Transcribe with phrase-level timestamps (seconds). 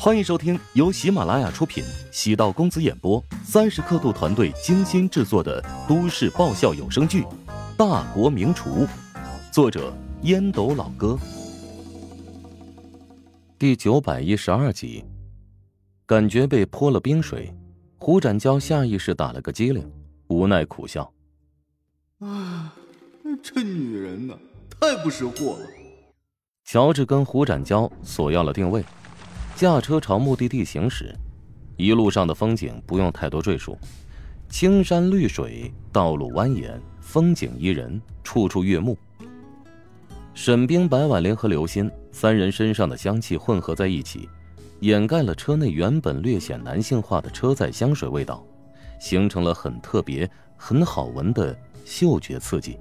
[0.00, 7.22] 欢迎收听由喜马拉雅出品、喜道公子演播、三十刻度团队精心制作的都市爆笑有声剧
[7.76, 8.86] 《大国名厨》，
[9.52, 9.92] 作者
[10.22, 11.18] 烟斗老哥，
[13.58, 15.04] 第九百一十二集。
[16.06, 17.52] 感觉被泼了冰水，
[17.98, 19.90] 胡展娇下意识打了个激灵，
[20.28, 21.12] 无奈苦笑
[22.20, 22.72] ：“啊，
[23.42, 24.38] 这女人呐，
[24.78, 25.66] 太不识货了。”
[26.64, 28.84] 乔治跟胡展娇索要了定位。
[29.58, 31.12] 驾车朝目的地行驶，
[31.76, 33.76] 一路上的风景不用太多赘述，
[34.48, 38.96] 青山绿水，道路蜿蜒，风景宜人，处处悦目。
[40.32, 44.28] 沈冰、白婉玲和刘鑫三人身上的香气混合在一起，
[44.78, 48.46] 掩盖了车内原本略显男性化的车载香水味道，
[49.00, 52.78] 形成了很特别、很好闻的嗅觉刺激。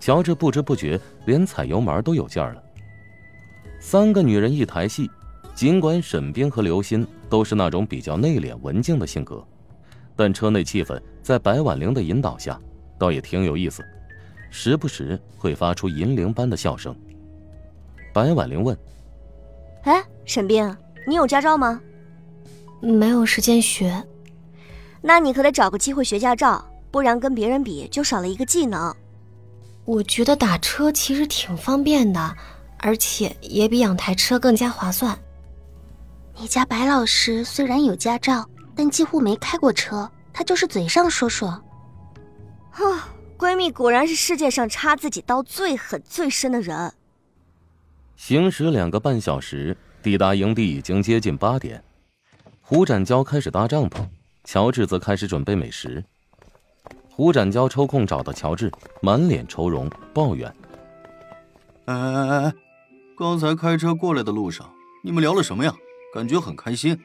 [0.00, 2.64] 乔治不知不觉连踩油门都有劲儿了。
[3.84, 5.10] 三个女人一台戏，
[5.56, 9.44] 尽管沈冰和刘鑫都是那种比较内敛文静的性格，
[10.14, 12.58] 但车内气氛在白婉玲的引导下，
[12.96, 13.84] 倒也挺有意思，
[14.50, 16.96] 时不时会发出银铃般的笑声。
[18.14, 18.74] 白婉玲问
[19.82, 20.74] ：“哎，沈冰，
[21.06, 21.78] 你有驾照吗
[22.80, 24.02] ？”“没有时间学。
[25.02, 28.94] ”“那你可得找个机会学驾照，不然跟别人比就少了一个技能。
[29.84, 32.34] ”“我觉得打车其实挺方便的。”
[32.82, 35.18] 而且也比养台车更加划算。
[36.38, 41.48] 你家白老师虽然有驾照，但几乎没开过车，他就是嘴上说说。
[41.48, 43.08] 啊，
[43.38, 46.92] 闺蜜果然是世界上插自己刀最狠最深的人。
[48.16, 51.82] 行驶两个半小时，抵达营地已经接近八点。
[52.60, 54.06] 胡展娇开始搭帐篷，
[54.44, 56.02] 乔治则开始准备美食。
[57.10, 60.48] 胡展娇抽空找到乔治，满脸愁容，抱怨
[61.84, 62.54] ：“哎哎哎哎！”
[63.22, 64.68] 刚才开车过来的路上，
[65.00, 65.72] 你们聊了什么呀？
[66.12, 67.00] 感觉很开心。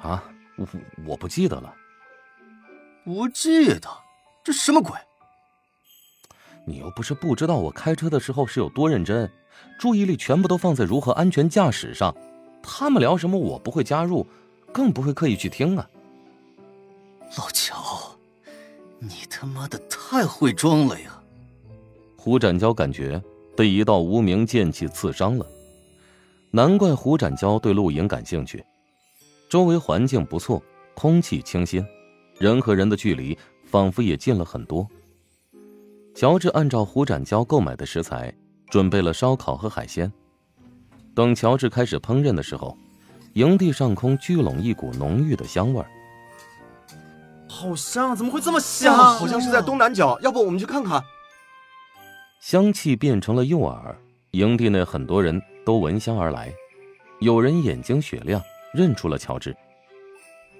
[0.00, 0.24] 啊，
[0.56, 0.66] 我
[1.06, 1.74] 我不记得了。
[3.04, 3.90] 不记得？
[4.42, 4.98] 这什么鬼？
[6.66, 9.30] 你又不是不知道我开车的时候是有多认真，
[9.78, 12.16] 注意力全部都放在如何安全驾驶上。
[12.62, 14.26] 他们聊什么，我不会加入，
[14.72, 15.86] 更不会刻意去听啊。
[17.36, 18.16] 老乔，
[18.98, 21.22] 你他妈的太会装了呀！
[22.16, 23.22] 胡展娇感觉。
[23.56, 25.46] 被一道无名剑气刺伤了，
[26.50, 28.64] 难怪胡展娇对露营感兴趣。
[29.48, 30.62] 周围环境不错，
[30.94, 31.84] 空气清新，
[32.38, 34.86] 人和人的距离仿佛也近了很多。
[36.14, 38.32] 乔治按照胡展娇购买的食材，
[38.70, 40.10] 准备了烧烤和海鲜。
[41.14, 42.76] 等乔治开始烹饪的时候，
[43.34, 45.86] 营地上空聚拢一股浓郁的香味儿。
[47.48, 48.16] 好香！
[48.16, 48.96] 怎么会这么香？
[48.96, 51.02] 好像是在东南角，要不我们去看看？
[52.52, 53.80] 香气变成了诱饵，
[54.32, 56.52] 营地内很多人都闻香而来，
[57.20, 58.42] 有人眼睛雪亮，
[58.74, 59.56] 认出了乔治。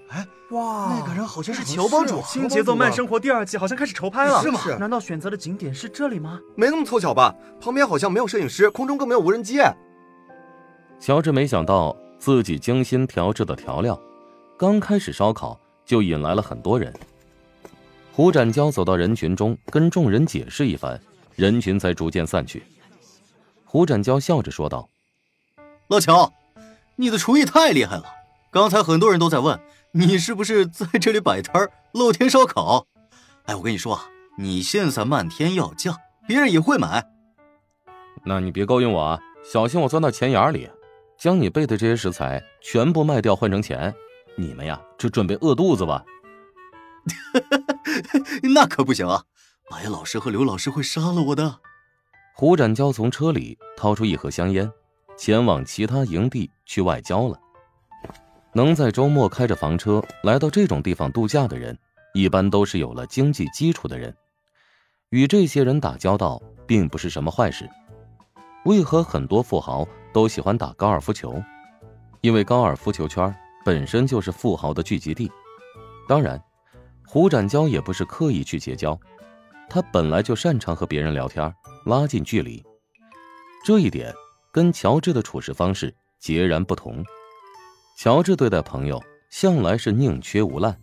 [0.08, 4.58] 哎，哇，那个人好像是乔帮主，《新节奏慢生活》第二季好像开始筹拍了，是吗？
[4.81, 6.41] 难道选择的景点是这里吗？
[6.56, 7.34] 没那么凑巧吧？
[7.60, 9.60] 旁边好像没有摄影师，空中更没有无人机。
[10.98, 14.00] 乔治没想到自己精心调制的调料，
[14.56, 16.91] 刚开始烧烤就引来了很多人。
[18.14, 20.98] 胡展娇走到人群中，跟众人解释一番。
[21.37, 22.62] 人群才逐渐散去。
[23.65, 24.88] 胡展娇笑着说道
[25.88, 26.32] ：“老乔，
[26.97, 28.04] 你的厨艺太厉害了。
[28.50, 29.59] 刚才很多人都在问
[29.93, 32.87] 你是不是在这里摆摊露天烧烤。
[33.44, 35.97] 哎，我跟你说啊，你现在漫天要价，
[36.28, 37.06] 别人也会买。
[38.25, 40.69] 那你别勾引我啊，小心我钻到钱眼里，
[41.19, 43.94] 将你备的这些食材全部卖掉换成钱。
[44.37, 46.04] 你们呀，就准备饿肚子吧。
[48.54, 49.25] 那可不行啊。”
[49.71, 51.61] 白老师和刘老师会杀了我的。
[52.34, 54.71] 胡展娇从车里掏出一盒香烟，
[55.17, 57.39] 前往其他营地去外交了。
[58.55, 61.78] 能在周末开着房车来到这种地方度假的人，
[62.15, 64.15] 一般都是有了经济基础的人。
[65.11, 67.69] 与这些人打交道并不是什么坏事。
[68.65, 71.43] 为何很多富豪都喜欢打高尔夫球？
[72.20, 73.35] 因为高尔夫球圈
[73.65, 75.31] 本身就是富豪的聚集地。
[76.08, 76.43] 当然，
[77.06, 78.99] 胡展娇也不是刻意去结交。
[79.72, 81.50] 他本来就擅长和别人聊天，
[81.86, 82.62] 拉近距离，
[83.64, 84.12] 这一点
[84.52, 87.02] 跟乔治的处事方式截然不同。
[87.96, 90.78] 乔治对待朋友向来是宁缺毋滥。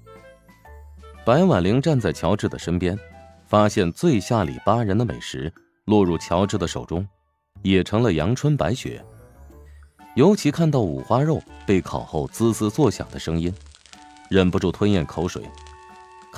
[1.24, 2.97] 白婉玲站在乔治的身边，
[3.45, 5.53] 发现最下里巴人的美食
[5.86, 7.07] 落入乔治的手中，
[7.62, 9.06] 也成了阳春白雪。
[10.15, 13.53] 尤其看到五花肉被烤后滋滋作响的声音，
[14.31, 15.44] 忍不住吞咽口水。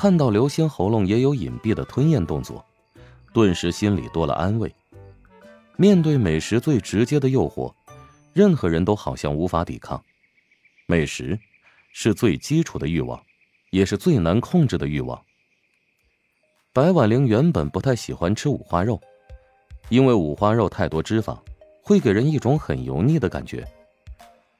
[0.01, 2.65] 看到刘星喉咙也有隐蔽的吞咽动作，
[3.35, 4.73] 顿时心里多了安慰。
[5.77, 7.71] 面对美食最直接的诱惑，
[8.33, 10.03] 任何人都好像无法抵抗。
[10.87, 11.39] 美食
[11.93, 13.23] 是最基础的欲望，
[13.69, 15.21] 也是最难控制的欲望。
[16.73, 18.99] 白婉玲原本不太喜欢吃五花肉，
[19.89, 21.37] 因为五花肉太多脂肪，
[21.83, 23.63] 会给人一种很油腻的感觉。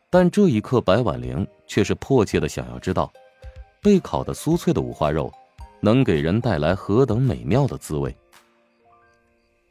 [0.07, 3.11] 但这一刻，白婉玲却是迫切的想要知道，
[3.81, 5.33] 被烤的酥脆的五花肉，
[5.79, 8.15] 能给人带来何等美妙的滋味。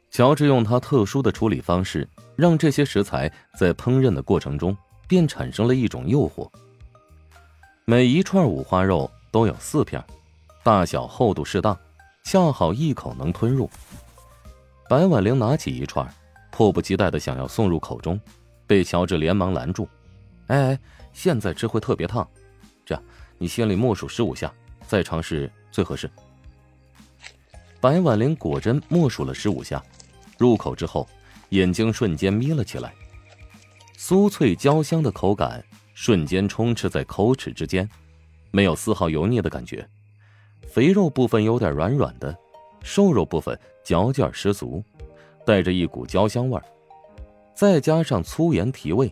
[0.09, 4.77] 乔治用他特殊的处理方式，让这些食材在烹饪的过程中
[5.07, 6.49] 便产生了一种诱惑。
[7.85, 10.03] 每一串五花肉都有四片，
[10.61, 11.77] 大小厚度适当，
[12.25, 13.69] 恰好一口能吞入。
[14.89, 16.05] 白婉玲拿起一串，
[16.51, 18.19] 迫不及待的想要送入口中，
[18.67, 19.87] 被乔治连忙拦住。
[20.47, 20.79] 哎哎，
[21.13, 22.29] 现在吃会特别烫，
[23.41, 24.53] 你心里默数十五下，
[24.85, 26.07] 再尝试最合适。
[27.79, 29.83] 白婉玲果真默数了十五下，
[30.37, 31.09] 入口之后，
[31.49, 32.93] 眼睛瞬间眯了起来，
[33.97, 35.65] 酥脆焦香的口感
[35.95, 37.89] 瞬间充斥在口齿之间，
[38.51, 39.89] 没有丝毫油腻的感觉，
[40.67, 42.37] 肥肉部分有点软软的，
[42.83, 44.83] 瘦肉部分嚼劲十足，
[45.47, 46.63] 带着一股焦香味儿，
[47.55, 49.11] 再加上粗盐提味。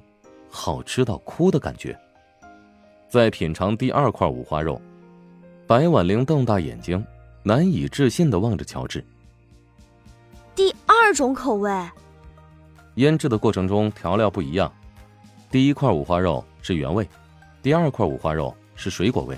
[0.51, 1.99] 好吃到哭的感觉。
[3.09, 4.79] 再品尝第二块五花肉，
[5.65, 7.03] 白婉玲瞪大眼睛，
[7.41, 9.03] 难以置信的望着乔治。
[10.55, 11.71] 第二种口味，
[12.95, 14.71] 腌制的过程中调料不一样。
[15.49, 17.09] 第一块五花肉是原味，
[17.63, 19.35] 第二块五花肉是水果味，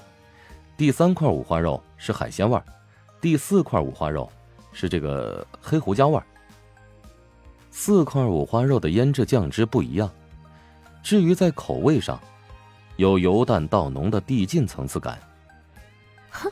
[0.75, 2.63] 第三块五花肉是海鲜味儿，
[3.21, 4.29] 第四块五花肉
[4.73, 6.25] 是这个黑胡椒味儿。
[7.69, 10.11] 四块五花肉的腌制酱汁不一样。
[11.01, 12.19] 至于在口味上，
[13.01, 15.19] 有由淡到浓的递进层次感。
[16.29, 16.51] 哼，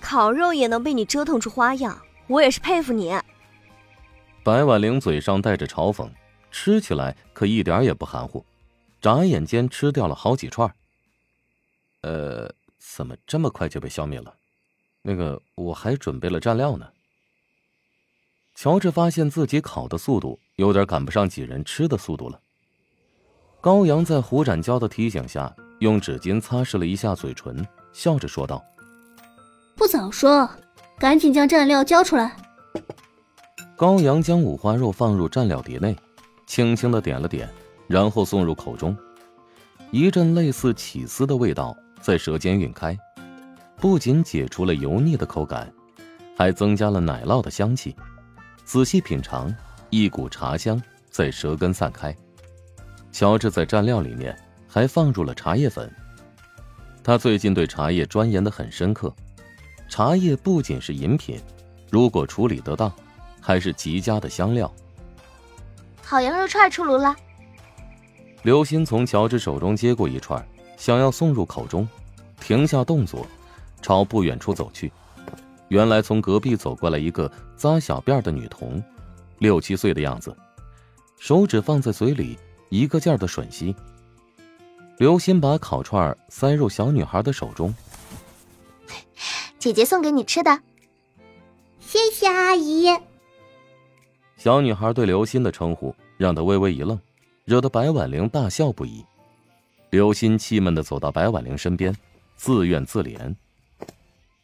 [0.00, 3.14] 烤肉也能被你折腾出花样，我也是佩服你。
[4.42, 6.08] 白婉玲嘴上带着嘲讽，
[6.50, 8.42] 吃起来可一点也不含糊，
[9.02, 10.74] 眨眼间吃掉了好几串。
[12.00, 14.34] 呃，怎么这么快就被消灭了？
[15.02, 16.88] 那个，我还准备了蘸料呢。
[18.54, 22.40] 乔治发现自己烤的速度有点赶不上几人吃的速度了。
[23.60, 28.64] 高阳在胡展娇的提醒下，用纸巾擦拭了一下嘴唇，笑着说道
[29.76, 30.48] ：“不早说，
[30.98, 32.36] 赶紧将蘸料交出来。”
[33.76, 35.94] 高阳将五花肉放入蘸料碟内，
[36.46, 37.48] 轻轻的点了点，
[37.86, 38.96] 然后送入口中。
[39.90, 42.98] 一阵类似起司的味道在舌尖晕开，
[43.76, 45.70] 不仅解除了油腻的口感，
[46.36, 47.94] 还增加了奶酪的香气。
[48.64, 49.54] 仔细品尝，
[49.90, 52.16] 一股茶香在舌根散开。
[53.12, 54.36] 乔治在蘸料里面
[54.76, 55.90] 还放入了茶叶粉。
[57.02, 59.10] 他最近对茶叶钻研的很深刻。
[59.88, 61.40] 茶叶不仅是饮品，
[61.90, 62.92] 如果处理得当，
[63.40, 64.70] 还是极佳的香料。
[66.02, 67.16] 烤羊肉串出炉了。
[68.42, 70.46] 刘鑫从乔治手中接过一串，
[70.76, 71.88] 想要送入口中，
[72.38, 73.26] 停下动作，
[73.80, 74.92] 朝不远处走去。
[75.68, 78.84] 原来从隔壁走过来一个扎小辫的女童，
[79.38, 80.36] 六七岁的样子，
[81.18, 82.38] 手指放在嘴里。
[82.68, 83.74] 一个劲儿的吮吸。
[84.98, 87.74] 刘鑫把烤串塞入小女孩的手中。
[89.58, 90.60] 姐姐送给你吃的，
[91.80, 92.86] 谢谢阿姨。
[94.36, 96.98] 小女孩对刘鑫的称呼让她微微一愣，
[97.44, 99.04] 惹得白婉玲大笑不已。
[99.90, 101.94] 刘鑫气闷的走到白婉玲身边，
[102.36, 103.34] 自怨自怜。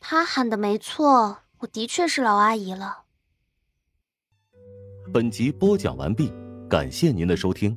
[0.00, 2.99] 他喊的没错，我的确是老阿姨了。
[5.12, 6.32] 本集播讲完毕，
[6.68, 7.76] 感谢您的收听。